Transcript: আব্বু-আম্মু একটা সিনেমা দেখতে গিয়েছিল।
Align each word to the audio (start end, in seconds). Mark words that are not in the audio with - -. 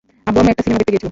আব্বু-আম্মু 0.27 0.51
একটা 0.53 0.63
সিনেমা 0.65 0.79
দেখতে 0.79 0.91
গিয়েছিল। 0.93 0.99